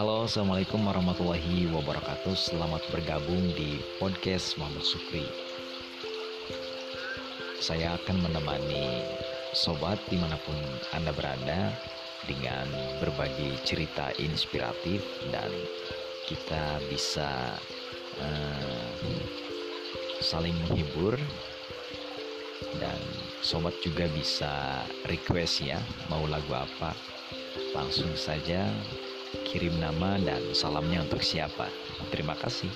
[0.00, 2.32] Halo, Assalamualaikum warahmatullahi wabarakatuh.
[2.32, 5.28] Selamat bergabung di podcast Muhammad Sukri.
[7.60, 9.04] Saya akan menemani
[9.52, 10.56] sobat di mana pun
[10.96, 11.76] Anda berada
[12.24, 12.64] Dengan
[12.96, 15.52] berbagi cerita inspiratif Dan
[16.24, 17.60] kita bisa
[18.24, 18.88] uh,
[20.24, 21.20] saling menghibur.
[22.80, 23.00] Dan
[23.44, 24.80] sobat juga bisa
[25.12, 25.76] request ya
[26.08, 26.96] Mau lagu apa
[27.76, 28.64] Langsung saja
[29.50, 31.66] kirim nama dan salamnya untuk siapa.
[32.14, 32.70] Terima kasih.